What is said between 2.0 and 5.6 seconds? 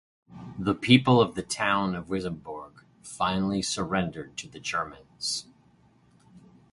Wissembourg finally surrendered to the Germans.